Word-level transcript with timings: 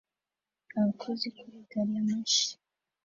Abakozi 0.77 1.25
kuri 1.37 1.57
gari 1.69 1.91
ya 1.95 2.03
moshi 2.09 2.47